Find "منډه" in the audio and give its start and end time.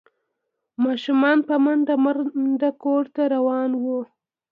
1.63-1.95, 2.03-2.69